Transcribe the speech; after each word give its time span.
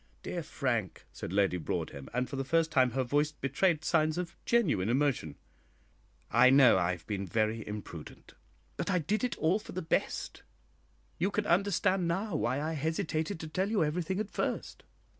"Dear 0.23 0.41
Frank," 0.41 1.05
said 1.13 1.31
Lady 1.31 1.57
Broadhem, 1.57 2.09
and 2.11 2.27
for 2.27 2.35
the 2.35 2.43
first 2.43 2.71
time 2.71 2.89
her 2.93 3.03
voice 3.03 3.31
betrayed 3.31 3.85
signs 3.85 4.17
of 4.17 4.35
genuine 4.47 4.89
emotion, 4.89 5.35
"I 6.31 6.49
know 6.49 6.79
I 6.79 6.93
have 6.93 7.05
been 7.05 7.27
very 7.27 7.63
imprudent, 7.67 8.33
but 8.77 8.89
I 8.89 8.97
did 8.97 9.23
it 9.23 9.37
all 9.37 9.59
for 9.59 9.73
the 9.73 9.81
best. 9.83 10.41
You 11.19 11.29
can 11.29 11.45
understand 11.45 12.07
now 12.07 12.35
why 12.35 12.59
I 12.59 12.73
hesitated 12.73 13.39
to 13.41 13.47
tell 13.47 13.69
you 13.69 13.83
everything 13.83 14.19
at 14.19 14.31
first. 14.31 14.81